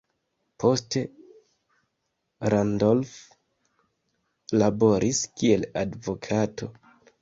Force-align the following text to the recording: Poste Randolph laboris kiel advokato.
Poste 0.61 1.03
Randolph 2.55 3.13
laboris 4.59 5.25
kiel 5.41 5.73
advokato. 5.87 6.77